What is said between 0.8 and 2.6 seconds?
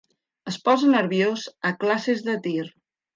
nerviós a classes de